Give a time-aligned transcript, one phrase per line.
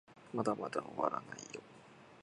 [0.33, 1.61] まだまだ終わらないよ